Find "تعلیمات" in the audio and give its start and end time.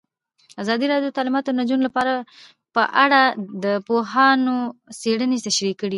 1.17-1.43